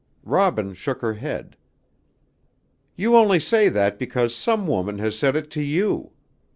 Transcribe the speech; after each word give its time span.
Robin 0.23 0.73
shook 0.73 1.01
her 1.03 1.13
head. 1.13 1.55
"You 2.95 3.15
only 3.15 3.39
say 3.39 3.69
that 3.69 3.99
because 3.99 4.33
some 4.33 4.65
woman 4.65 4.97
has 4.97 5.15
said 5.15 5.35
it 5.35 5.51
to 5.51 5.61
you. 5.61 6.09